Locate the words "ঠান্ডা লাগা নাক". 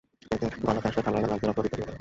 1.05-1.39